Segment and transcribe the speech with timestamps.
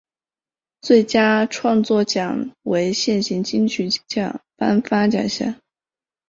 [0.81, 5.53] 最佳创作奖为现行金曲奖颁发奖项。